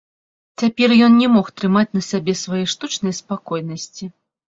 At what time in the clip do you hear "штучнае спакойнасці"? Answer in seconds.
2.73-4.09